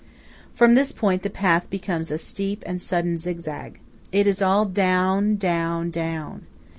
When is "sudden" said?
2.81-3.19